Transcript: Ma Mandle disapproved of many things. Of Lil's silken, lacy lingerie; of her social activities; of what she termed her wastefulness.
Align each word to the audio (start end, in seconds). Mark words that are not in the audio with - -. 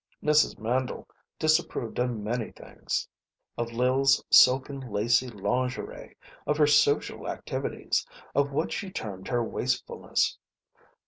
Ma 0.19 0.33
Mandle 0.57 1.07
disapproved 1.37 1.99
of 1.99 2.09
many 2.09 2.49
things. 2.53 3.07
Of 3.55 3.71
Lil's 3.71 4.23
silken, 4.31 4.79
lacy 4.91 5.27
lingerie; 5.27 6.15
of 6.47 6.57
her 6.57 6.65
social 6.65 7.27
activities; 7.27 8.03
of 8.33 8.51
what 8.51 8.71
she 8.71 8.89
termed 8.89 9.27
her 9.27 9.43
wastefulness. 9.43 10.39